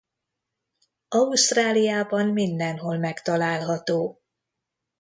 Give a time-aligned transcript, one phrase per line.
[1.09, 4.19] Ausztráliában mindenhol megtalálható.